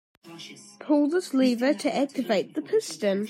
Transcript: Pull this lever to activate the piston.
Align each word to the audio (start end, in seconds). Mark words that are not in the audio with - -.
Pull 0.79 1.09
this 1.09 1.31
lever 1.31 1.75
to 1.75 1.95
activate 1.95 2.55
the 2.55 2.61
piston. 2.63 3.19